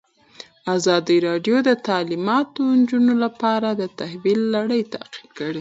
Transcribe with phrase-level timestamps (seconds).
[0.75, 5.49] ازادي راډیو د تعلیمات د نجونو لپاره د تحول لړۍ تعقیب کړې.